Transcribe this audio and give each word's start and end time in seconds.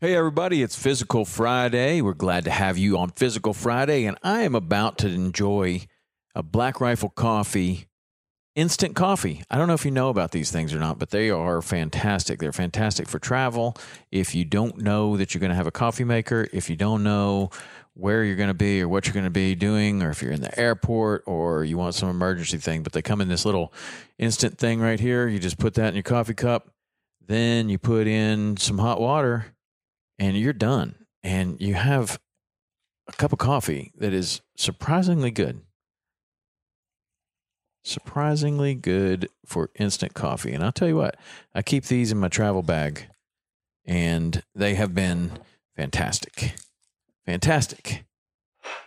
Hey, 0.00 0.14
everybody, 0.14 0.62
it's 0.62 0.80
Physical 0.80 1.24
Friday. 1.24 2.00
We're 2.00 2.14
glad 2.14 2.44
to 2.44 2.52
have 2.52 2.78
you 2.78 2.96
on 2.96 3.10
Physical 3.10 3.52
Friday, 3.52 4.04
and 4.04 4.16
I 4.22 4.42
am 4.42 4.54
about 4.54 4.96
to 4.98 5.08
enjoy 5.08 5.88
a 6.36 6.42
Black 6.44 6.80
Rifle 6.80 7.08
Coffee 7.08 7.88
instant 8.54 8.94
coffee. 8.94 9.42
I 9.50 9.58
don't 9.58 9.66
know 9.66 9.74
if 9.74 9.84
you 9.84 9.90
know 9.90 10.08
about 10.08 10.30
these 10.30 10.52
things 10.52 10.72
or 10.72 10.78
not, 10.78 11.00
but 11.00 11.10
they 11.10 11.30
are 11.30 11.60
fantastic. 11.60 12.38
They're 12.38 12.52
fantastic 12.52 13.08
for 13.08 13.18
travel. 13.18 13.76
If 14.12 14.36
you 14.36 14.44
don't 14.44 14.78
know 14.78 15.16
that 15.16 15.34
you're 15.34 15.40
going 15.40 15.50
to 15.50 15.56
have 15.56 15.66
a 15.66 15.72
coffee 15.72 16.04
maker, 16.04 16.46
if 16.52 16.70
you 16.70 16.76
don't 16.76 17.02
know 17.02 17.50
where 17.94 18.22
you're 18.22 18.36
going 18.36 18.46
to 18.46 18.54
be 18.54 18.80
or 18.80 18.86
what 18.86 19.04
you're 19.04 19.14
going 19.14 19.24
to 19.24 19.30
be 19.30 19.56
doing, 19.56 20.00
or 20.04 20.10
if 20.10 20.22
you're 20.22 20.30
in 20.30 20.42
the 20.42 20.56
airport 20.56 21.24
or 21.26 21.64
you 21.64 21.76
want 21.76 21.96
some 21.96 22.08
emergency 22.08 22.58
thing, 22.58 22.84
but 22.84 22.92
they 22.92 23.02
come 23.02 23.20
in 23.20 23.26
this 23.26 23.44
little 23.44 23.72
instant 24.16 24.58
thing 24.58 24.78
right 24.78 25.00
here. 25.00 25.26
You 25.26 25.40
just 25.40 25.58
put 25.58 25.74
that 25.74 25.88
in 25.88 25.94
your 25.94 26.04
coffee 26.04 26.34
cup, 26.34 26.70
then 27.26 27.68
you 27.68 27.78
put 27.78 28.06
in 28.06 28.56
some 28.58 28.78
hot 28.78 29.00
water 29.00 29.56
and 30.18 30.36
you're 30.36 30.52
done. 30.52 31.06
And 31.22 31.60
you 31.60 31.74
have 31.74 32.18
a 33.08 33.12
cup 33.12 33.32
of 33.32 33.38
coffee 33.38 33.92
that 33.96 34.12
is 34.12 34.40
surprisingly 34.56 35.30
good. 35.30 35.62
Surprisingly 37.84 38.74
good 38.74 39.28
for 39.46 39.70
instant 39.78 40.14
coffee. 40.14 40.52
And 40.52 40.62
I'll 40.62 40.72
tell 40.72 40.88
you 40.88 40.96
what, 40.96 41.16
I 41.54 41.62
keep 41.62 41.84
these 41.84 42.12
in 42.12 42.18
my 42.18 42.28
travel 42.28 42.62
bag, 42.62 43.08
and 43.86 44.42
they 44.54 44.74
have 44.74 44.94
been 44.94 45.38
fantastic. 45.76 46.54
Fantastic. 47.24 48.04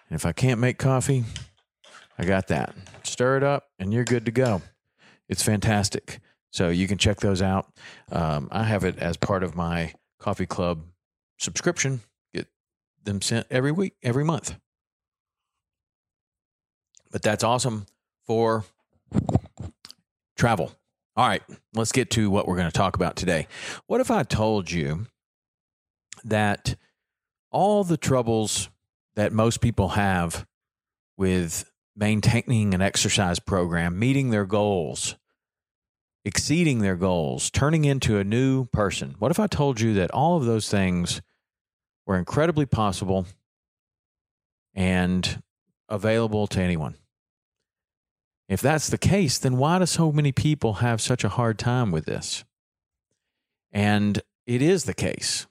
And 0.10 0.16
if 0.16 0.26
I 0.26 0.32
can't 0.32 0.60
make 0.60 0.78
coffee, 0.78 1.24
I 2.18 2.26
got 2.26 2.48
that. 2.48 2.76
Stir 3.04 3.38
it 3.38 3.44
up, 3.44 3.66
and 3.80 3.94
you're 3.94 4.04
good 4.04 4.26
to 4.26 4.32
go. 4.32 4.62
It's 5.28 5.44
fantastic. 5.44 6.20
So 6.52 6.70
you 6.70 6.88
can 6.88 6.98
check 6.98 7.22
those 7.22 7.42
out. 7.42 7.72
Um, 8.12 8.50
I 8.52 8.64
have 8.64 8.84
it 8.84 9.00
as 9.00 9.18
part 9.18 9.44
of 9.44 9.56
my 9.56 9.94
coffee 10.20 10.46
club 10.46 10.84
subscription, 11.42 12.02
get 12.34 12.48
them 13.04 13.22
sent 13.22 13.48
every 13.50 13.72
week, 13.72 13.96
every 14.04 14.24
month. 14.24 14.56
But 17.12 17.24
that's 17.24 17.44
awesome 17.44 17.88
for 18.26 18.64
travel. 20.38 20.72
All 21.18 21.28
right, 21.28 21.44
let's 21.74 21.92
get 21.92 22.10
to 22.12 22.30
what 22.30 22.48
we're 22.48 22.56
going 22.56 22.72
to 22.72 22.78
talk 22.78 22.96
about 22.96 23.16
today. 23.16 23.48
What 23.88 24.00
if 24.00 24.10
I 24.10 24.24
told 24.24 24.72
you 24.72 25.08
that 26.24 26.76
all 27.52 27.84
the 27.84 27.98
troubles 27.98 28.70
that 29.16 29.34
most 29.34 29.60
people 29.60 29.90
have 29.90 30.46
with 31.18 31.70
maintaining 31.96 32.74
an 32.74 32.82
exercise 32.82 33.40
program, 33.40 34.00
meeting 34.00 34.30
their 34.30 34.46
goals, 34.46 35.18
exceeding 36.24 36.80
their 36.80 36.96
goals, 36.96 37.50
turning 37.50 37.86
into 37.86 38.18
a 38.18 38.24
new 38.24 38.66
person. 38.66 39.16
What 39.20 39.32
if 39.32 39.40
I 39.40 39.48
told 39.48 39.82
you 39.82 39.94
that 39.96 40.12
all 40.12 40.38
of 40.38 40.46
those 40.46 40.70
things 40.70 41.22
were 42.06 42.18
incredibly 42.18 42.66
possible 42.66 43.26
and 44.74 45.42
available 45.90 46.48
to 46.48 46.62
anyone. 46.62 46.96
If 48.48 48.62
that's 48.62 48.90
the 48.90 48.98
case, 48.98 49.38
then 49.38 49.58
why 49.58 49.80
do 49.80 49.86
so 49.86 50.12
many 50.12 50.32
people 50.32 50.74
have 50.76 51.00
such 51.00 51.24
a 51.24 51.30
hard 51.30 51.58
time 51.58 51.92
with 51.92 52.06
this? 52.06 52.44
And 53.72 54.22
it 54.46 54.62
is 54.62 54.84
the 54.84 54.94
case. 54.94 55.48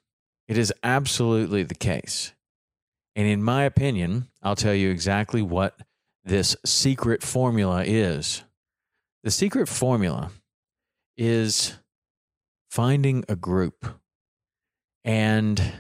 It 0.49 0.59
is 0.59 0.73
absolutely 0.83 1.63
the 1.63 1.75
case. 1.75 2.35
And 3.17 3.27
in 3.27 3.43
my 3.43 3.65
opinion, 3.65 4.29
I'll 4.43 4.57
tell 4.57 4.75
you 4.75 4.91
exactly 4.91 5.43
what 5.43 5.79
this 6.25 6.57
secret 6.65 7.23
formula 7.23 7.85
is. 7.87 8.45
The 9.23 9.31
secret 9.31 9.69
formula 9.69 10.31
is 11.17 11.79
finding 12.71 13.25
a 13.29 13.37
group. 13.37 13.87
And 15.05 15.73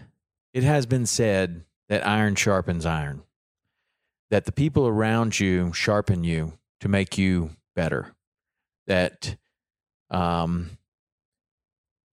it 0.52 0.62
has 0.62 0.86
been 0.86 1.06
said 1.06 1.64
that 1.88 2.06
iron 2.06 2.34
sharpens 2.34 2.86
iron, 2.86 3.22
that 4.30 4.44
the 4.44 4.52
people 4.52 4.86
around 4.86 5.38
you 5.38 5.72
sharpen 5.72 6.24
you 6.24 6.54
to 6.80 6.88
make 6.88 7.18
you 7.18 7.50
better, 7.74 8.14
that, 8.86 9.36
um, 10.10 10.78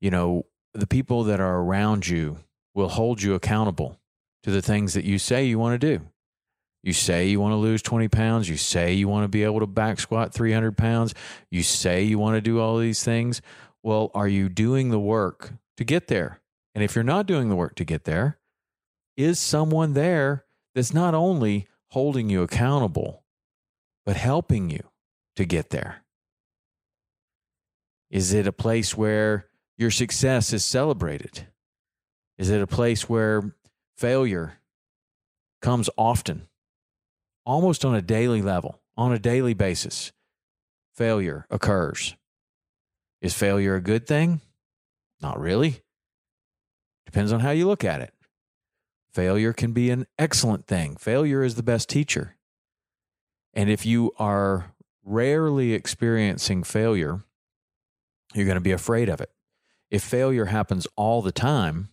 you 0.01 0.11
know, 0.11 0.45
the 0.73 0.87
people 0.87 1.23
that 1.25 1.39
are 1.39 1.59
around 1.59 2.07
you 2.07 2.37
will 2.75 2.89
hold 2.89 3.21
you 3.21 3.33
accountable 3.33 3.99
to 4.43 4.51
the 4.51 4.61
things 4.61 4.93
that 4.93 5.03
you 5.03 5.17
say 5.17 5.45
you 5.45 5.57
want 5.57 5.79
to 5.79 5.97
do. 5.97 6.05
You 6.83 6.93
say 6.93 7.27
you 7.27 7.41
want 7.41 7.51
to 7.51 7.57
lose 7.57 7.81
20 7.81 8.07
pounds. 8.07 8.47
You 8.47 8.55
say 8.55 8.93
you 8.93 9.07
want 9.07 9.25
to 9.25 9.27
be 9.27 9.43
able 9.43 9.59
to 9.59 9.67
back 9.67 9.99
squat 9.99 10.33
300 10.33 10.77
pounds. 10.77 11.13
You 11.49 11.63
say 11.63 12.03
you 12.03 12.19
want 12.19 12.35
to 12.35 12.41
do 12.41 12.59
all 12.59 12.77
these 12.77 13.03
things. 13.03 13.41
Well, 13.83 14.11
are 14.13 14.27
you 14.27 14.47
doing 14.47 14.89
the 14.89 14.99
work 14.99 15.53
to 15.77 15.83
get 15.83 16.07
there? 16.07 16.39
And 16.77 16.83
if 16.83 16.93
you're 16.93 17.03
not 17.03 17.25
doing 17.25 17.49
the 17.49 17.55
work 17.55 17.73
to 17.77 17.83
get 17.83 18.03
there, 18.03 18.37
is 19.15 19.39
someone 19.39 19.93
there 19.93 20.45
that's 20.75 20.93
not 20.93 21.15
only 21.15 21.67
holding 21.87 22.29
you 22.29 22.43
accountable, 22.43 23.23
but 24.05 24.15
helping 24.15 24.69
you 24.69 24.83
to 25.37 25.43
get 25.43 25.71
there? 25.71 26.03
Is 28.11 28.31
it 28.31 28.45
a 28.45 28.51
place 28.51 28.95
where 28.95 29.47
your 29.75 29.89
success 29.89 30.53
is 30.53 30.63
celebrated? 30.63 31.47
Is 32.37 32.51
it 32.51 32.61
a 32.61 32.67
place 32.67 33.09
where 33.09 33.55
failure 33.97 34.59
comes 35.63 35.89
often, 35.97 36.47
almost 37.43 37.85
on 37.85 37.95
a 37.95 38.03
daily 38.03 38.43
level, 38.43 38.83
on 38.95 39.11
a 39.11 39.17
daily 39.17 39.55
basis? 39.55 40.11
Failure 40.93 41.47
occurs. 41.49 42.15
Is 43.19 43.33
failure 43.33 43.73
a 43.73 43.81
good 43.81 44.05
thing? 44.05 44.41
Not 45.19 45.39
really. 45.39 45.81
Depends 47.17 47.33
on 47.33 47.39
how 47.39 47.49
you 47.49 47.65
look 47.65 47.83
at 47.83 47.99
it. 47.99 48.13
Failure 49.11 49.51
can 49.51 49.71
be 49.71 49.89
an 49.89 50.05
excellent 50.19 50.67
thing. 50.67 50.95
Failure 50.97 51.41
is 51.41 51.55
the 51.55 51.63
best 51.63 51.89
teacher. 51.89 52.35
And 53.55 53.71
if 53.71 53.87
you 53.87 54.11
are 54.19 54.75
rarely 55.03 55.73
experiencing 55.73 56.61
failure 56.61 57.23
You're 58.35 58.45
going 58.45 58.53
to 58.53 58.61
be 58.61 58.71
afraid 58.71 59.09
of 59.09 59.19
it. 59.19 59.31
If 59.89 60.03
failure 60.03 60.45
happens 60.45 60.85
all 60.95 61.23
the 61.23 61.31
time, 61.31 61.89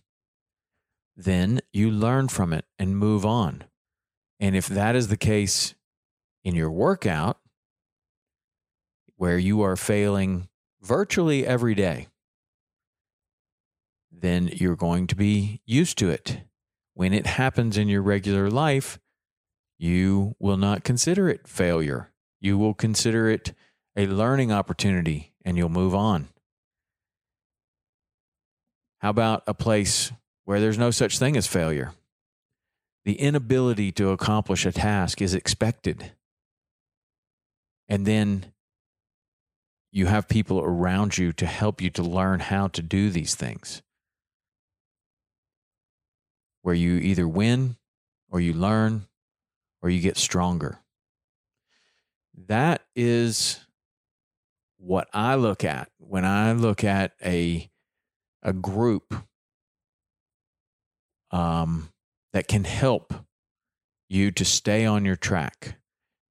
then 1.17 1.59
you 1.73 1.89
learn 1.89 2.27
from 2.27 2.53
it 2.53 2.65
and 2.77 2.95
move 2.95 3.25
on. 3.25 3.63
And 4.39 4.55
if 4.55 4.67
that 4.67 4.95
is 4.95 5.07
the 5.07 5.17
case 5.17 5.73
in 6.43 6.53
your 6.53 6.69
workout, 6.69 7.39
where 9.15 9.39
you 9.39 9.63
are 9.63 9.75
failing 9.75 10.49
virtually 10.83 11.47
every 11.47 11.73
day, 11.73 12.09
then 14.21 14.47
you're 14.47 14.75
going 14.75 15.07
to 15.07 15.15
be 15.15 15.61
used 15.65 15.97
to 15.99 16.09
it. 16.09 16.41
When 16.93 17.13
it 17.13 17.27
happens 17.27 17.77
in 17.77 17.89
your 17.89 18.01
regular 18.01 18.49
life, 18.49 18.99
you 19.77 20.35
will 20.39 20.57
not 20.57 20.83
consider 20.83 21.29
it 21.29 21.47
failure. 21.47 22.11
You 22.39 22.57
will 22.57 22.73
consider 22.73 23.29
it 23.29 23.53
a 23.95 24.07
learning 24.07 24.51
opportunity 24.51 25.33
and 25.43 25.57
you'll 25.57 25.69
move 25.69 25.93
on. 25.93 26.29
How 28.99 29.09
about 29.09 29.43
a 29.45 29.53
place 29.53 30.11
where 30.45 30.59
there's 30.59 30.77
no 30.77 30.91
such 30.91 31.19
thing 31.19 31.35
as 31.37 31.47
failure? 31.47 31.91
The 33.03 33.19
inability 33.19 33.91
to 33.93 34.09
accomplish 34.09 34.65
a 34.65 34.71
task 34.71 35.21
is 35.21 35.35
expected. 35.35 36.13
And 37.87 38.07
then 38.07 38.51
you 39.91 40.07
have 40.07 40.27
people 40.27 40.59
around 40.59 41.17
you 41.17 41.31
to 41.33 41.45
help 41.45 41.81
you 41.81 41.89
to 41.91 42.01
learn 42.01 42.39
how 42.39 42.67
to 42.69 42.81
do 42.81 43.09
these 43.09 43.35
things. 43.35 43.81
Where 46.65 46.73
you 46.73 46.95
either 46.95 47.27
win 47.27 47.75
or 48.27 48.41
you 48.41 48.53
learn 48.53 49.05
or 49.83 49.91
you 49.91 50.01
get 50.01 50.17
stronger. 50.17 50.79
That 52.47 52.81
is 52.95 53.59
what 54.77 55.07
I 55.13 55.35
look 55.35 55.63
at 55.63 55.91
when 55.99 56.25
I 56.25 56.53
look 56.53 56.83
at 56.83 57.11
a 57.23 57.69
a 58.41 58.51
group 58.51 59.13
um, 61.29 61.89
that 62.33 62.47
can 62.47 62.63
help 62.63 63.13
you 64.09 64.31
to 64.31 64.43
stay 64.43 64.87
on 64.87 65.05
your 65.05 65.15
track, 65.15 65.75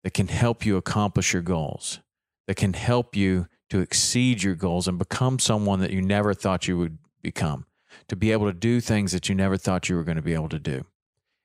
that 0.02 0.14
can 0.14 0.26
help 0.26 0.66
you 0.66 0.76
accomplish 0.76 1.32
your 1.32 1.42
goals, 1.42 2.00
that 2.48 2.56
can 2.56 2.72
help 2.72 3.14
you 3.14 3.46
to 3.70 3.78
exceed 3.78 4.42
your 4.42 4.56
goals 4.56 4.88
and 4.88 4.98
become 4.98 5.38
someone 5.38 5.78
that 5.78 5.92
you 5.92 6.02
never 6.02 6.34
thought 6.34 6.66
you 6.66 6.76
would 6.76 6.98
become, 7.22 7.66
to 8.08 8.16
be 8.16 8.32
able 8.32 8.46
to 8.46 8.52
do 8.52 8.80
things 8.80 9.12
that 9.12 9.28
you 9.28 9.34
never 9.34 9.56
thought 9.56 9.88
you 9.88 9.96
were 9.96 10.04
going 10.04 10.16
to 10.16 10.22
be 10.22 10.34
able 10.34 10.48
to 10.48 10.58
do. 10.58 10.84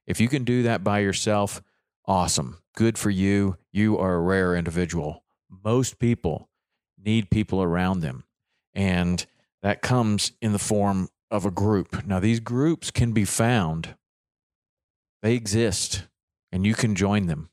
If 0.07 0.19
you 0.19 0.27
can 0.27 0.43
do 0.43 0.63
that 0.63 0.83
by 0.83 0.99
yourself, 0.99 1.61
awesome. 2.05 2.59
Good 2.75 2.97
for 2.97 3.09
you. 3.09 3.57
You 3.71 3.97
are 3.97 4.15
a 4.15 4.21
rare 4.21 4.55
individual. 4.55 5.23
Most 5.63 5.99
people 5.99 6.49
need 6.97 7.29
people 7.29 7.61
around 7.61 7.99
them. 8.01 8.23
And 8.73 9.25
that 9.61 9.81
comes 9.81 10.31
in 10.41 10.53
the 10.53 10.59
form 10.59 11.09
of 11.31 11.45
a 11.45 11.51
group. 11.51 12.05
Now, 12.05 12.19
these 12.19 12.39
groups 12.39 12.91
can 12.91 13.11
be 13.11 13.25
found, 13.25 13.95
they 15.21 15.35
exist, 15.35 16.07
and 16.51 16.65
you 16.65 16.73
can 16.73 16.95
join 16.95 17.27
them. 17.27 17.49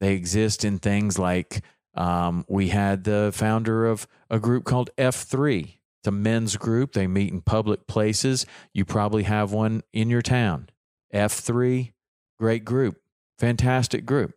They 0.00 0.14
exist 0.14 0.64
in 0.64 0.78
things 0.78 1.18
like 1.18 1.62
um, 1.94 2.44
we 2.48 2.68
had 2.68 3.04
the 3.04 3.30
founder 3.32 3.86
of 3.86 4.06
a 4.28 4.38
group 4.38 4.64
called 4.64 4.90
F3. 4.98 5.75
It's 6.06 6.12
a 6.12 6.12
men's 6.12 6.56
group. 6.56 6.92
They 6.92 7.08
meet 7.08 7.32
in 7.32 7.40
public 7.40 7.88
places. 7.88 8.46
You 8.72 8.84
probably 8.84 9.24
have 9.24 9.50
one 9.50 9.82
in 9.92 10.08
your 10.08 10.22
town. 10.22 10.68
F3, 11.12 11.94
great 12.38 12.64
group, 12.64 13.00
fantastic 13.40 14.06
group. 14.06 14.32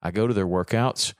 I 0.00 0.12
go 0.12 0.26
to 0.26 0.32
their 0.32 0.46
workouts 0.46 1.12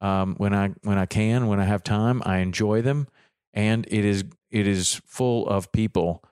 um, 0.00 0.34
when 0.38 0.52
I 0.52 0.70
when 0.82 0.98
I 0.98 1.06
can, 1.06 1.46
when 1.46 1.60
I 1.60 1.66
have 1.66 1.84
time. 1.84 2.20
I 2.26 2.38
enjoy 2.38 2.82
them, 2.82 3.06
and 3.54 3.86
it 3.88 4.04
is 4.04 4.24
it 4.50 4.66
is 4.66 5.00
full 5.06 5.48
of 5.48 5.70
people 5.70 6.24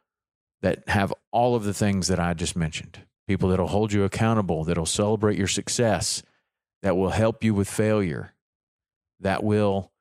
that 0.62 0.88
have 0.88 1.14
all 1.30 1.54
of 1.54 1.62
the 1.62 1.74
things 1.74 2.08
that 2.08 2.18
I 2.18 2.34
just 2.34 2.56
mentioned. 2.56 3.02
People 3.28 3.50
that'll 3.50 3.68
hold 3.68 3.92
you 3.92 4.02
accountable, 4.02 4.64
that'll 4.64 4.84
celebrate 4.84 5.38
your 5.38 5.46
success, 5.46 6.24
that 6.82 6.96
will 6.96 7.10
help 7.10 7.44
you 7.44 7.54
with 7.54 7.70
failure, 7.70 8.34
that 9.20 9.44
will 9.44 9.92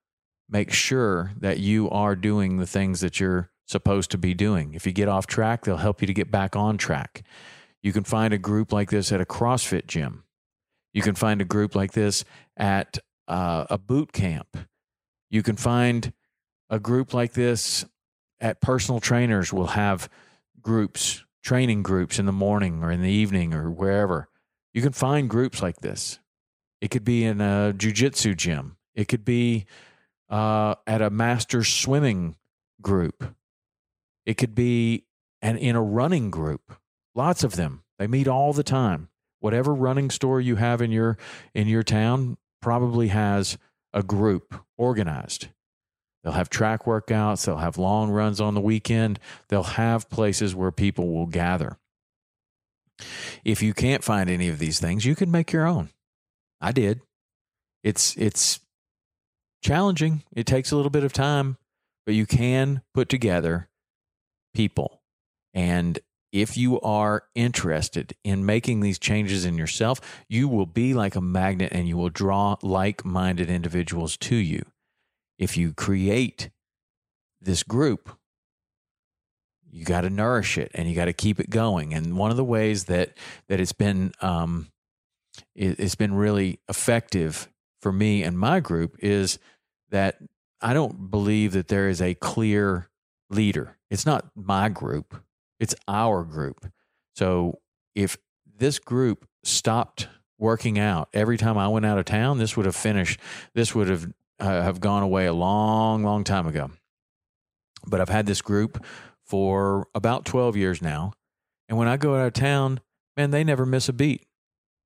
make 0.50 0.72
sure 0.72 1.32
that 1.40 1.60
you 1.60 1.90
are 1.90 2.16
doing 2.16 2.58
the 2.58 2.68
things 2.68 3.02
that 3.02 3.20
you're 3.20 3.50
supposed 3.66 4.12
to 4.12 4.18
be 4.18 4.34
doing. 4.34 4.74
If 4.74 4.86
you 4.86 4.92
get 4.92 5.08
off 5.08 5.28
track, 5.28 5.64
they'll 5.64 5.78
help 5.78 6.02
you 6.02 6.08
to 6.08 6.14
get 6.14 6.32
back 6.32 6.56
on 6.56 6.78
track. 6.78 7.24
You 7.82 7.92
can 7.94 8.04
find 8.04 8.34
a 8.34 8.38
group 8.38 8.72
like 8.72 8.90
this 8.90 9.12
at 9.12 9.22
a 9.22 9.26
CrossFit 9.26 9.88
gym. 9.88 10.24
You 10.94 11.02
can 11.02 11.16
find 11.16 11.42
a 11.42 11.46
group 11.46 11.76
like 11.76 11.94
this 11.94 12.24
at 12.56 13.00
uh, 13.28 13.66
a 13.70 13.78
boot 13.78 14.14
camp. 14.14 14.58
You 15.30 15.44
can 15.44 15.56
find 15.56 16.14
a 16.70 16.80
group 16.80 17.14
like 17.14 17.34
this 17.34 17.86
at 18.40 18.62
personal 18.62 19.00
trainers 19.00 19.52
will 19.52 19.68
have 19.68 20.10
groups, 20.62 21.24
training 21.44 21.84
groups 21.84 22.20
in 22.20 22.26
the 22.26 22.32
morning 22.32 22.84
or 22.84 22.92
in 22.92 23.02
the 23.02 23.12
evening 23.12 23.54
or 23.54 23.70
wherever. 23.70 24.30
You 24.74 24.82
can 24.82 24.94
find 24.94 25.30
groups 25.30 25.62
like 25.62 25.78
this. 25.78 26.20
It 26.82 26.92
could 26.92 27.06
be 27.06 27.24
in 27.24 27.42
a 27.42 27.74
jujitsu 27.76 28.36
gym. 28.36 28.78
It 28.94 29.08
could 29.08 29.26
be 29.26 29.66
uh, 30.30 30.76
at 30.88 31.02
a 31.02 31.10
master 31.10 31.64
swimming 31.64 32.36
group. 32.82 33.36
It 34.26 34.36
could 34.36 34.56
be 34.56 35.06
and 35.42 35.58
in 35.58 35.76
a 35.76 35.82
running 35.82 36.32
group. 36.32 36.74
Lots 37.14 37.44
of 37.44 37.56
them. 37.56 37.84
They 38.00 38.08
meet 38.08 38.28
all 38.28 38.54
the 38.54 38.64
time. 38.64 39.10
Whatever 39.40 39.74
running 39.74 40.10
store 40.10 40.42
you 40.42 40.56
have 40.56 40.82
in 40.82 40.92
your 40.92 41.18
in 41.54 41.68
your 41.68 41.84
town 41.84 42.38
probably 42.62 43.10
has 43.10 43.58
a 43.94 44.02
group 44.02 44.56
organized. 44.78 45.50
They'll 46.24 46.34
have 46.34 46.50
track 46.50 46.86
workouts, 46.86 47.46
they'll 47.46 47.58
have 47.58 47.78
long 47.78 48.10
runs 48.10 48.42
on 48.42 48.56
the 48.56 48.62
weekend, 48.62 49.20
they'll 49.50 49.62
have 49.62 50.10
places 50.10 50.56
where 50.56 50.72
people 50.72 51.14
will 51.14 51.28
gather. 51.28 51.78
If 53.44 53.62
you 53.62 53.76
can't 53.76 54.04
find 54.04 54.28
any 54.30 54.50
of 54.50 54.58
these 54.58 54.80
things, 54.80 55.06
you 55.06 55.16
can 55.16 55.30
make 55.30 55.52
your 55.52 55.68
own. 55.68 55.90
I 56.60 56.72
did. 56.72 57.02
It's 57.84 58.16
it's 58.18 58.60
challenging. 59.66 60.24
It 60.32 60.46
takes 60.46 60.72
a 60.72 60.76
little 60.76 60.92
bit 60.92 61.04
of 61.04 61.12
time, 61.12 61.58
but 62.06 62.16
you 62.16 62.26
can 62.26 62.82
put 62.94 63.10
together 63.10 63.70
people. 64.54 65.02
And 65.54 66.00
if 66.32 66.58
you 66.58 66.80
are 66.82 67.24
interested 67.34 68.14
in 68.24 68.46
making 68.46 68.82
these 68.82 69.00
changes 69.00 69.46
in 69.46 69.58
yourself, 69.58 70.00
you 70.28 70.48
will 70.48 70.66
be 70.66 70.94
like 70.94 71.16
a 71.16 71.22
magnet 71.22 71.72
and 71.72 71.88
you 71.88 71.98
will 71.98 72.10
draw 72.10 72.58
like 72.62 73.06
minded 73.06 73.50
individuals 73.50 74.18
to 74.18 74.36
you 74.36 74.64
if 75.38 75.58
you 75.58 75.74
create 75.74 76.50
this 77.42 77.64
group, 77.64 78.18
you 79.70 79.84
got 79.84 80.02
to 80.02 80.10
nourish 80.10 80.58
it 80.58 80.72
and 80.74 80.88
you 80.88 80.96
got 80.96 81.06
to 81.06 81.14
keep 81.14 81.40
it 81.40 81.50
going. 81.50 81.94
And 81.94 82.18
one 82.18 82.32
of 82.32 82.38
the 82.38 82.44
ways 82.44 82.86
that 82.86 83.18
that 83.48 83.60
it's 83.60 83.74
been 83.74 84.14
um, 84.22 84.72
it, 85.56 85.80
it's 85.80 85.96
been 85.96 86.16
really 86.16 86.60
effective 86.70 87.50
for 87.82 87.92
me 87.92 88.24
and 88.24 88.40
my 88.40 88.60
group 88.60 88.96
is 89.00 89.38
that 89.90 90.18
I 90.62 90.74
don't 90.74 91.12
believe 91.12 91.54
that 91.54 91.68
there 91.68 91.90
is 91.90 92.02
a 92.02 92.16
clear 92.16 92.90
leader. 93.30 93.78
It's 93.90 94.06
not 94.06 94.30
my 94.36 94.70
group; 94.70 95.16
it's 95.60 95.76
our 95.88 96.24
group. 96.24 96.66
So 97.16 97.60
if 97.94 98.18
this 98.58 98.80
group 98.80 99.28
stopped 99.44 100.08
working 100.38 100.78
out 100.78 101.10
every 101.14 101.38
time 101.38 101.58
I 101.58 101.68
went 101.68 101.86
out 101.86 101.98
of 101.98 102.06
town, 102.06 102.38
this 102.38 102.58
would 102.58 102.66
have 102.66 102.76
finished. 102.76 103.20
This 103.54 103.74
would 103.74 103.88
have 103.88 104.12
uh, 104.40 104.62
have 104.62 104.80
gone 104.80 105.04
away 105.04 105.26
a 105.26 105.34
long, 105.34 106.04
long 106.04 106.24
time 106.24 106.48
ago. 106.48 106.72
But 107.88 108.02
I've 108.02 108.10
had 108.10 108.26
this 108.26 108.42
group 108.42 108.84
for 109.26 109.88
about 109.96 110.26
12 110.26 110.56
years 110.56 110.82
now. 110.82 111.14
And 111.70 111.78
when 111.78 111.88
I 111.88 111.98
go 111.98 112.16
out 112.16 112.28
of 112.28 112.34
town, 112.34 112.82
man, 113.18 113.32
they 113.32 113.44
never 113.44 113.66
miss 113.66 113.90
a 113.90 113.94
beat. 113.94 114.26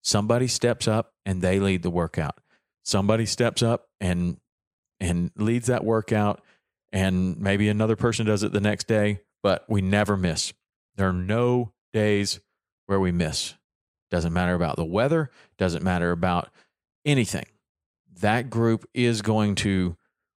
Somebody 0.04 0.48
steps 0.48 0.88
up 0.88 1.14
and 1.26 1.42
they 1.42 1.60
lead 1.60 1.84
the 1.84 1.90
workout. 1.90 2.40
Somebody 2.84 3.26
steps 3.26 3.62
up 3.62 3.88
and 4.00 4.38
and 5.00 5.32
leads 5.36 5.68
that 5.68 5.84
workout 5.84 6.42
and 6.92 7.40
maybe 7.40 7.70
another 7.70 7.96
person 7.96 8.26
does 8.26 8.44
it 8.44 8.52
the 8.52 8.60
next 8.60 8.88
day, 8.88 9.22
but 9.44 9.66
we 9.70 9.82
never 9.82 10.18
miss. 10.18 10.54
There 10.96 11.08
are 11.08 11.14
no 11.14 11.72
days 11.94 12.40
where 12.88 13.00
we 13.00 13.12
miss. 13.12 13.54
Doesn't 14.10 14.34
matter 14.34 14.56
about 14.56 14.76
the 14.76 14.86
weather, 14.86 15.30
doesn't 15.58 15.84
matter 15.84 16.12
about 16.12 16.50
anything 17.06 17.46
that 18.22 18.50
group 18.50 18.88
is 18.94 19.22
going 19.22 19.56
to 19.56 19.96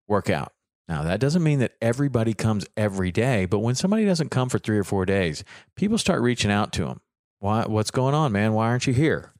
work 0.08 0.30
out. 0.30 0.52
Now, 0.88 1.02
that 1.04 1.20
doesn't 1.20 1.42
mean 1.42 1.60
that 1.60 1.74
everybody 1.80 2.34
comes 2.34 2.66
every 2.76 3.12
day, 3.12 3.46
but 3.46 3.60
when 3.60 3.74
somebody 3.74 4.04
doesn't 4.04 4.30
come 4.30 4.48
for 4.48 4.58
three 4.58 4.78
or 4.78 4.84
four 4.84 5.06
days, 5.06 5.44
people 5.76 5.96
start 5.96 6.22
reaching 6.22 6.50
out 6.50 6.72
to 6.74 6.84
them. 6.84 7.00
Why, 7.38 7.64
what's 7.66 7.90
going 7.90 8.14
on, 8.14 8.32
man? 8.32 8.52
Why 8.52 8.66
aren't 8.66 8.86
you 8.86 8.94
here? 8.94 9.32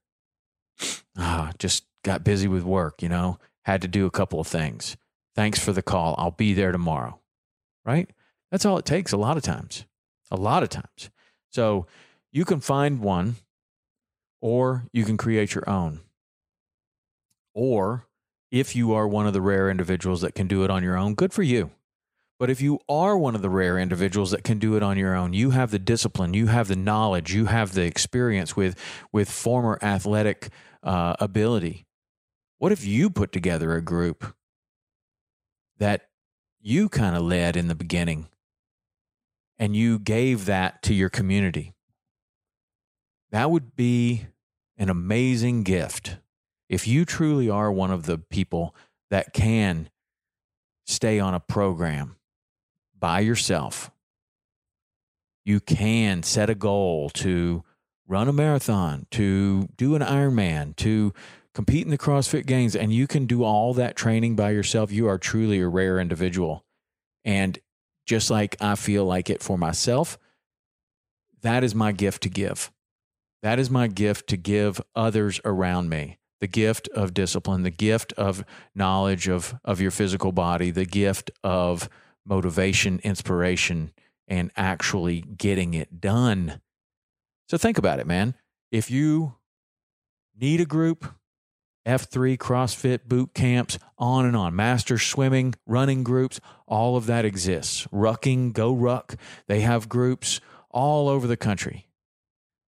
Ah, 1.15 1.53
just 1.59 1.85
got 2.05 2.25
busy 2.25 2.49
with 2.49 2.63
work, 2.63 3.03
you 3.03 3.09
know, 3.11 3.39
had 3.67 3.83
to 3.83 3.87
do 3.89 4.07
a 4.07 4.11
couple 4.11 4.41
of 4.41 4.47
things. 4.47 4.97
Thanks 5.35 5.59
for 5.59 5.73
the 5.73 5.83
call. 5.83 6.15
I'll 6.19 6.31
be 6.31 6.55
there 6.55 6.73
tomorrow. 6.73 7.21
Right? 7.85 8.11
That's 8.51 8.67
all 8.67 8.79
it 8.79 8.85
takes 8.85 9.13
a 9.13 9.17
lot 9.17 9.37
of 9.37 9.43
times. 9.43 9.87
A 10.31 10.37
lot 10.37 10.63
of 10.63 10.69
times. 10.69 11.11
So 11.51 11.87
you 12.33 12.45
can 12.45 12.61
find 12.61 13.01
one 13.01 13.37
or 14.41 14.87
you 14.93 15.05
can 15.05 15.17
create 15.17 15.55
your 15.55 15.69
own. 15.69 16.01
Or 17.55 18.07
if 18.51 18.75
you 18.77 18.93
are 18.93 19.09
one 19.09 19.27
of 19.27 19.33
the 19.33 19.41
rare 19.41 19.71
individuals 19.71 20.21
that 20.23 20.35
can 20.35 20.47
do 20.47 20.65
it 20.65 20.71
on 20.71 20.83
your 20.83 20.97
own, 20.97 21.15
good 21.15 21.33
for 21.33 21.43
you. 21.43 21.71
But 22.39 22.51
if 22.51 22.61
you 22.61 22.81
are 22.89 23.17
one 23.17 23.37
of 23.37 23.43
the 23.43 23.49
rare 23.49 23.79
individuals 23.79 24.33
that 24.33 24.43
can 24.43 24.59
do 24.59 24.77
it 24.77 24.83
on 24.83 24.99
your 24.99 25.15
own, 25.15 25.33
you 25.33 25.51
have 25.51 25.71
the 25.71 25.79
discipline, 25.79 26.35
you 26.35 26.49
have 26.49 26.67
the 26.67 26.77
knowledge, 26.77 27.33
you 27.33 27.47
have 27.47 27.73
the 27.73 27.85
experience 27.85 28.57
with 28.57 28.77
with 29.13 29.31
former 29.31 29.79
athletic 29.81 30.49
uh, 30.83 31.15
ability. 31.21 31.87
What 32.59 32.73
if 32.73 32.85
you 32.85 33.11
put 33.11 33.31
together 33.31 33.75
a 33.75 33.81
group 33.81 34.35
that 35.83 36.03
you 36.61 36.89
kind 36.89 37.17
of 37.17 37.23
led 37.23 37.57
in 37.57 37.67
the 37.67 37.75
beginning 37.75 38.29
and 39.59 39.75
you 39.75 39.99
gave 39.99 40.45
that 40.45 40.81
to 40.85 40.95
your 40.95 41.09
community? 41.09 41.75
That 43.33 43.51
would 43.51 43.75
be 43.75 44.27
an 44.79 44.89
amazing 44.89 45.65
gift 45.65 46.19
if 46.69 46.87
you 46.87 47.05
truly 47.05 47.51
are 47.51 47.73
one 47.73 47.91
of 47.91 48.07
the 48.07 48.17
people 48.17 48.77
that 49.11 49.33
can 49.33 49.91
stay 50.87 51.19
on 51.19 51.35
a 51.35 51.41
program 51.41 52.15
by 52.97 53.19
yourself, 53.19 53.91
you 55.45 55.59
can 55.59 56.23
set 56.23 56.49
a 56.49 56.55
goal 56.55 57.11
to 57.11 57.65
run 58.07 58.29
a 58.29 58.33
marathon, 58.33 59.09
to 59.11 59.69
do 59.77 59.97
an 59.97 60.03
Ironman, 60.03 60.77
to 60.77 61.13
compete 61.55 61.85
in 61.85 61.91
the 61.91 61.99
CrossFit 61.99 62.47
Games, 62.47 62.75
and 62.75 62.93
you 62.93 63.07
can 63.07 63.27
do 63.27 63.45
all 63.45 63.75
that 63.75 63.97
training 63.97 64.37
by 64.37 64.51
yourself. 64.51 64.91
You 64.91 65.09
are 65.09 65.19
truly 65.19 65.61
a 65.61 65.69
rare 65.69 65.99
individual. 65.99 66.65
And 67.25 67.59
just 68.07 68.31
like 68.31 68.57
I 68.61 68.75
feel 68.75 69.05
like 69.05 69.31
it 69.31 69.43
for 69.43 69.59
myself, 69.59 70.19
that 71.43 71.63
is 71.65 71.75
my 71.75 71.93
gift 71.93 72.23
to 72.25 72.29
give. 72.29 72.71
That 73.43 73.59
is 73.59 73.71
my 73.71 73.89
gift 73.89 74.29
to 74.29 74.37
give 74.37 74.81
others 74.95 75.41
around 75.45 75.89
me 75.89 76.19
the 76.41 76.49
gift 76.49 76.89
of 76.89 77.15
discipline, 77.15 77.63
the 77.63 77.71
gift 77.71 78.13
of 78.15 78.45
knowledge 78.75 79.29
of, 79.29 79.55
of 79.65 79.81
your 79.81 79.93
physical 79.93 80.33
body, 80.33 80.73
the 80.73 80.85
gift 80.85 81.31
of 81.45 81.89
motivation, 82.27 83.01
inspiration, 83.05 83.93
and 84.27 84.51
actually 84.57 85.21
getting 85.21 85.73
it 85.73 86.01
done. 86.01 86.61
So 87.49 87.57
think 87.57 87.79
about 87.79 88.01
it, 88.01 88.09
man. 88.09 88.35
If 88.73 88.91
you 88.91 89.37
need 90.37 90.61
a 90.61 90.67
group, 90.67 91.07
F3, 91.87 92.39
CrossFit, 92.39 93.01
boot 93.07 93.35
camps, 93.35 93.79
on 93.99 94.25
and 94.25 94.37
on, 94.37 94.55
master 94.55 94.99
swimming, 94.99 95.55
running 95.67 96.05
groups, 96.05 96.41
all 96.67 96.97
of 96.97 97.07
that 97.07 97.25
exists. 97.25 97.87
Rucking, 97.89 98.53
Go 98.53 98.73
Ruck, 98.73 99.17
they 99.49 99.61
have 99.61 99.89
groups 99.89 100.41
all 100.71 101.09
over 101.09 101.27
the 101.27 101.37
country. 101.37 101.89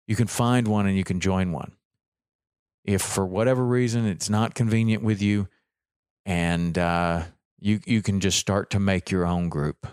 You 0.07 0.15
can 0.15 0.27
find 0.27 0.67
one 0.67 0.85
and 0.85 0.97
you 0.97 1.03
can 1.03 1.19
join 1.19 1.51
one. 1.51 1.73
If 2.83 3.01
for 3.01 3.25
whatever 3.25 3.63
reason 3.63 4.05
it's 4.05 4.29
not 4.29 4.55
convenient 4.55 5.03
with 5.03 5.21
you 5.21 5.47
and 6.25 6.77
uh, 6.77 7.23
you 7.59 7.79
you 7.85 8.01
can 8.01 8.19
just 8.19 8.37
start 8.37 8.69
to 8.71 8.79
make 8.79 9.09
your 9.09 9.25
own 9.25 9.49
group. 9.49 9.87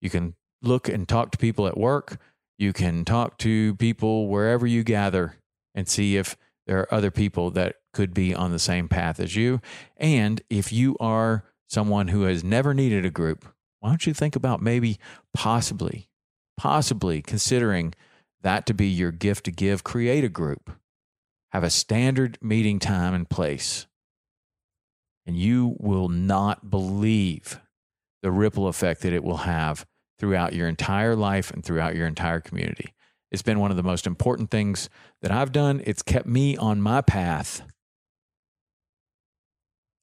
You 0.00 0.10
can 0.10 0.34
look 0.60 0.88
and 0.88 1.08
talk 1.08 1.30
to 1.32 1.38
people 1.38 1.66
at 1.68 1.78
work. 1.78 2.18
You 2.58 2.72
can 2.72 3.04
talk 3.04 3.38
to 3.38 3.74
people 3.76 4.28
wherever 4.28 4.66
you 4.66 4.82
gather 4.82 5.36
and 5.74 5.88
see 5.88 6.16
if 6.16 6.36
there 6.66 6.80
are 6.80 6.94
other 6.94 7.10
people 7.10 7.50
that 7.52 7.76
could 7.92 8.14
be 8.14 8.34
on 8.34 8.52
the 8.52 8.58
same 8.58 8.88
path 8.88 9.20
as 9.20 9.36
you. 9.36 9.60
And 9.96 10.40
if 10.48 10.72
you 10.72 10.96
are 11.00 11.44
someone 11.68 12.08
who 12.08 12.22
has 12.22 12.42
never 12.42 12.74
needed 12.74 13.04
a 13.04 13.10
group, 13.10 13.46
why 13.80 13.90
don't 13.90 14.06
you 14.06 14.14
think 14.14 14.36
about 14.36 14.62
maybe 14.62 14.98
possibly, 15.34 16.08
possibly 16.56 17.22
considering 17.22 17.94
that 18.42 18.66
to 18.66 18.74
be 18.74 18.86
your 18.86 19.12
gift 19.12 19.44
to 19.44 19.50
give? 19.50 19.84
Create 19.84 20.24
a 20.24 20.28
group, 20.28 20.70
have 21.50 21.64
a 21.64 21.70
standard 21.70 22.38
meeting 22.40 22.78
time 22.78 23.14
and 23.14 23.28
place 23.28 23.86
and 25.26 25.36
you 25.36 25.76
will 25.78 26.08
not 26.08 26.70
believe 26.70 27.60
the 28.22 28.30
ripple 28.30 28.68
effect 28.68 29.02
that 29.02 29.12
it 29.12 29.24
will 29.24 29.38
have 29.38 29.86
throughout 30.18 30.52
your 30.52 30.68
entire 30.68 31.16
life 31.16 31.50
and 31.50 31.64
throughout 31.64 31.96
your 31.96 32.06
entire 32.06 32.40
community. 32.40 32.94
It's 33.30 33.42
been 33.42 33.58
one 33.58 33.70
of 33.70 33.76
the 33.76 33.82
most 33.82 34.06
important 34.06 34.50
things 34.50 34.90
that 35.22 35.32
I've 35.32 35.52
done. 35.52 35.82
It's 35.86 36.02
kept 36.02 36.26
me 36.26 36.56
on 36.56 36.82
my 36.82 37.00
path. 37.00 37.62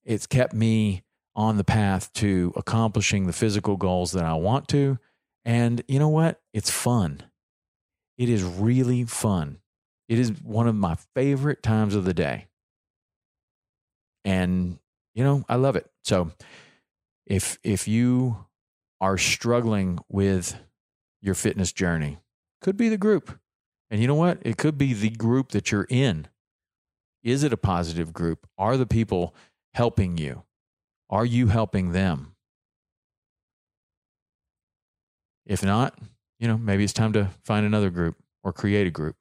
It's 0.06 0.28
kept 0.28 0.54
me 0.54 1.04
on 1.36 1.58
the 1.58 1.64
path 1.64 2.12
to 2.14 2.54
accomplishing 2.56 3.28
the 3.28 3.34
physical 3.34 3.78
goals 3.78 4.12
that 4.12 4.26
I 4.26 4.34
want 4.34 4.68
to. 4.70 4.98
And 5.46 5.84
you 5.88 6.00
know 6.00 6.10
what? 6.10 6.42
It's 6.54 6.70
fun. 6.70 7.24
It 8.18 8.30
is 8.30 8.44
really 8.44 9.06
fun. 9.06 9.60
It 10.10 10.20
is 10.20 10.32
one 10.44 10.68
of 10.68 10.76
my 10.76 10.98
favorite 11.16 11.64
times 11.64 11.96
of 11.96 12.04
the 12.04 12.14
day. 12.14 12.48
And 14.26 14.80
you 15.14 15.24
know, 15.24 15.46
I 15.48 15.56
love 15.56 15.76
it. 15.76 15.90
So 16.04 16.32
if 17.26 17.58
if 17.64 17.88
you 17.88 18.46
are 19.00 19.18
struggling 19.18 20.00
with 20.10 20.56
your 21.22 21.36
fitness 21.36 21.72
journey, 21.72 22.20
could 22.62 22.76
be 22.76 22.90
the 22.90 22.98
group. 22.98 23.40
And 23.90 24.02
you 24.02 24.08
know 24.08 24.16
what? 24.16 24.40
It 24.42 24.58
could 24.58 24.78
be 24.78 24.94
the 24.94 25.10
group 25.10 25.50
that 25.50 25.72
you're 25.72 25.88
in. 25.90 26.28
Is 27.24 27.44
it 27.44 27.54
a 27.54 27.58
positive 27.58 28.14
group? 28.14 28.48
Are 28.58 28.78
the 28.78 28.86
people 28.86 29.36
helping 29.74 30.18
you? 30.18 30.44
Are 31.10 31.26
you 31.26 31.48
helping 31.48 31.92
them? 31.92 32.36
If 35.46 35.64
not, 35.64 35.98
you 36.40 36.48
know, 36.48 36.58
maybe 36.58 36.84
it's 36.84 36.94
time 36.94 37.14
to 37.14 37.30
find 37.44 37.66
another 37.66 37.90
group 37.90 38.16
or 38.44 38.54
create 38.54 38.88
a 38.88 38.92
group. 38.92 39.16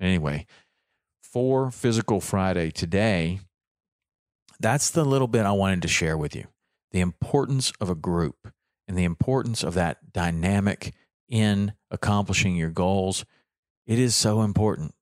Anyway, 0.00 0.46
for 1.22 1.70
Physical 1.70 2.20
Friday 2.20 2.70
today, 2.70 3.40
that's 4.60 4.90
the 4.90 5.04
little 5.04 5.28
bit 5.28 5.46
I 5.46 5.52
wanted 5.52 5.82
to 5.82 5.88
share 5.88 6.16
with 6.16 6.36
you 6.36 6.46
the 6.90 7.00
importance 7.00 7.72
of 7.80 7.88
a 7.88 7.94
group 7.94 8.52
and 8.86 8.98
the 8.98 9.04
importance 9.04 9.62
of 9.62 9.74
that 9.74 10.12
dynamic 10.12 10.94
in 11.28 11.72
accomplishing 11.90 12.54
your 12.54 12.70
goals. 12.70 13.24
It 13.86 13.98
is 13.98 14.14
so 14.14 14.42
important. 14.42 14.94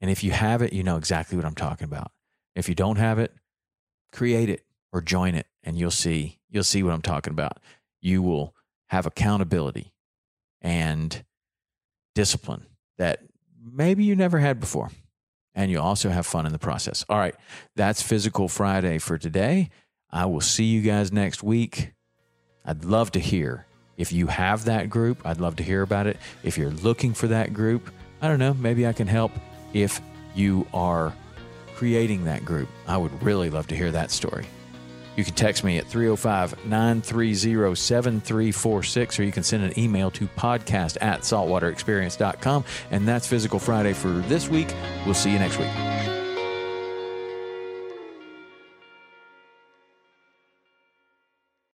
And 0.00 0.10
if 0.10 0.24
you 0.24 0.32
have 0.32 0.62
it, 0.62 0.72
you 0.72 0.82
know 0.82 0.96
exactly 0.96 1.36
what 1.36 1.44
I'm 1.44 1.54
talking 1.54 1.84
about. 1.84 2.10
If 2.56 2.68
you 2.68 2.74
don't 2.74 2.96
have 2.96 3.18
it, 3.18 3.32
create 4.14 4.48
it 4.48 4.64
or 4.92 5.00
join 5.00 5.34
it 5.34 5.46
and 5.62 5.76
you'll 5.76 5.90
see 5.90 6.38
you'll 6.48 6.64
see 6.64 6.82
what 6.82 6.94
I'm 6.94 7.02
talking 7.02 7.32
about. 7.32 7.58
You 8.00 8.22
will 8.22 8.54
have 8.88 9.06
accountability 9.06 9.92
and 10.60 11.24
discipline 12.14 12.66
that 12.96 13.20
maybe 13.60 14.04
you 14.04 14.14
never 14.14 14.38
had 14.38 14.60
before 14.60 14.90
and 15.54 15.70
you 15.70 15.80
also 15.80 16.10
have 16.10 16.26
fun 16.26 16.46
in 16.46 16.52
the 16.52 16.58
process. 16.58 17.04
All 17.08 17.18
right, 17.18 17.34
that's 17.76 18.02
Physical 18.02 18.48
Friday 18.48 18.98
for 18.98 19.18
today. 19.18 19.70
I 20.10 20.26
will 20.26 20.40
see 20.40 20.64
you 20.64 20.82
guys 20.82 21.12
next 21.12 21.42
week. 21.42 21.92
I'd 22.64 22.84
love 22.84 23.12
to 23.12 23.20
hear 23.20 23.66
if 23.96 24.12
you 24.12 24.28
have 24.28 24.64
that 24.66 24.90
group. 24.90 25.22
I'd 25.24 25.40
love 25.40 25.56
to 25.56 25.62
hear 25.62 25.82
about 25.82 26.06
it. 26.06 26.18
If 26.42 26.56
you're 26.56 26.70
looking 26.70 27.14
for 27.14 27.26
that 27.28 27.52
group, 27.52 27.90
I 28.22 28.28
don't 28.28 28.38
know, 28.38 28.54
maybe 28.54 28.86
I 28.86 28.92
can 28.92 29.06
help 29.06 29.32
if 29.72 30.00
you 30.34 30.66
are 30.72 31.12
creating 31.74 32.24
that 32.24 32.44
group. 32.44 32.68
I 32.86 32.96
would 32.96 33.22
really 33.22 33.50
love 33.50 33.66
to 33.68 33.76
hear 33.76 33.90
that 33.90 34.10
story. 34.10 34.46
You 35.16 35.24
can 35.24 35.34
text 35.34 35.62
me 35.62 35.78
at 35.78 35.86
305 35.86 36.66
930 36.66 37.74
7346, 37.74 39.20
or 39.20 39.22
you 39.24 39.32
can 39.32 39.42
send 39.42 39.62
an 39.62 39.78
email 39.78 40.10
to 40.12 40.26
podcast 40.28 40.98
at 41.00 41.20
saltwaterexperience.com. 41.20 42.64
And 42.90 43.06
that's 43.06 43.26
Physical 43.26 43.58
Friday 43.58 43.92
for 43.92 44.08
this 44.08 44.48
week. 44.48 44.74
We'll 45.04 45.14
see 45.14 45.30
you 45.30 45.38
next 45.38 45.58
week. 45.58 46.13